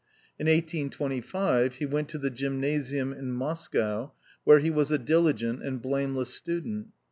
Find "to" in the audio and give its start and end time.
2.09-2.17